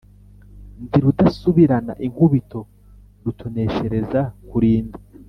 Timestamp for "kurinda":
4.49-4.97